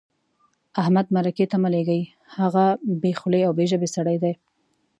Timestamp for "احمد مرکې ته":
0.81-1.57